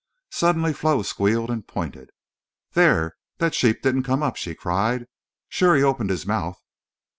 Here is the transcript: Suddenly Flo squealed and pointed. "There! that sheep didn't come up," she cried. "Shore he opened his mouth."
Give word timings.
Suddenly 0.31 0.73
Flo 0.73 1.03
squealed 1.03 1.51
and 1.51 1.67
pointed. 1.67 2.09
"There! 2.71 3.17
that 3.37 3.53
sheep 3.53 3.83
didn't 3.83 4.01
come 4.01 4.23
up," 4.23 4.35
she 4.35 4.55
cried. 4.55 5.05
"Shore 5.47 5.75
he 5.75 5.83
opened 5.83 6.09
his 6.09 6.25
mouth." 6.25 6.59